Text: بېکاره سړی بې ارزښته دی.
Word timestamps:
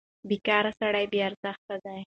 بېکاره 0.29 0.71
سړی 0.79 1.05
بې 1.11 1.19
ارزښته 1.27 1.75
دی. 1.83 1.97